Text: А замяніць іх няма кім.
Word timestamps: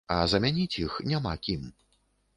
А 0.13 0.15
замяніць 0.31 0.79
іх 0.85 0.97
няма 1.13 1.37
кім. 1.49 1.71